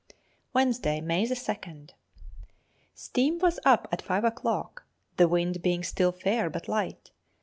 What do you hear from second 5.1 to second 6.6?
the wind being still fair